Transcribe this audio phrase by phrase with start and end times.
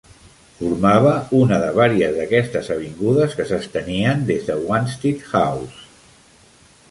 [0.59, 6.57] Formava una de vàries d'aquestes avingudes que s'estenien des de Wanstead House.